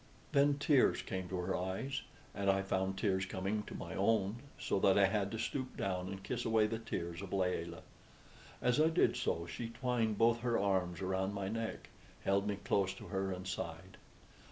Then 0.31 0.57
tears 0.57 1.03
came 1.03 1.29
to 1.29 1.37
her 1.37 1.55
eyes, 1.55 2.01
and 2.33 2.49
I 2.49 2.63
found 2.63 2.97
tears 2.97 3.23
coming 3.27 3.61
to 3.67 3.75
my 3.75 3.93
own, 3.93 4.37
so 4.57 4.79
that 4.79 4.97
I 4.97 5.05
had 5.05 5.29
to 5.31 5.37
stoop 5.37 5.77
down 5.77 6.07
and 6.07 6.23
kiss 6.23 6.43
away 6.43 6.65
the 6.65 6.79
tears 6.79 7.21
of 7.21 7.31
Layelah. 7.31 7.83
As 8.63 8.81
I 8.81 8.89
did 8.89 9.15
so 9.15 9.45
she 9.45 9.69
twined 9.69 10.17
both 10.17 10.39
her 10.39 10.57
arms 10.57 11.01
around 11.01 11.35
my 11.35 11.49
neck, 11.49 11.91
held 12.23 12.47
me 12.47 12.55
close 12.55 12.95
to 12.95 13.09
her, 13.09 13.31
and 13.31 13.47
sighed. 13.47 13.97